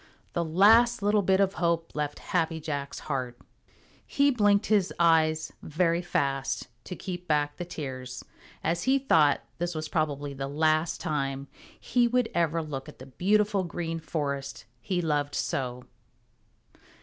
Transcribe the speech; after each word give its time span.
The 0.33 0.43
last 0.43 1.03
little 1.03 1.21
bit 1.21 1.39
of 1.39 1.53
hope 1.61 1.91
left 1.93 2.17
Happy 2.33 2.59
Jack's 2.59 3.01
heart. 3.01 3.37
He 4.03 4.31
blinked 4.31 4.65
his 4.65 4.91
eyes 4.97 5.53
very 5.61 6.01
fast 6.01 6.69
to 6.85 6.95
keep 6.95 7.27
back 7.27 7.57
the 7.57 7.65
tears, 7.65 8.25
as 8.63 8.85
he 8.85 8.97
thought 8.97 9.41
that 9.41 9.47
this 9.59 9.75
was 9.75 9.89
probably 9.89 10.33
the 10.33 10.47
last 10.47 10.99
time 11.01 11.47
he 11.79 12.07
would 12.07 12.29
ever 12.33 12.63
look 12.63 12.89
at 12.89 12.97
the 12.97 13.05
beautiful 13.05 13.63
Green 13.63 13.99
Forest 13.99 14.65
he 14.81 15.03
loved 15.03 15.35
so. 15.35 15.83